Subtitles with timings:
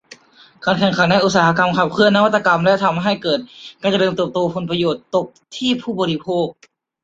[0.65, 3.39] การแข่งขันในอุตสาหกรรมขับเคลื่อนนวัตกรรมและทำให้เกิด
[3.81, 5.25] การเจริญเติบโต ผลประโยชน์ตก
[5.57, 6.47] ที่ผู้บริโภค